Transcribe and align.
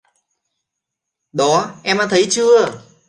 Đó 1.33 1.75
em 1.83 1.97
đã 1.97 2.07
thấy 2.09 2.27
chưa 2.29 2.81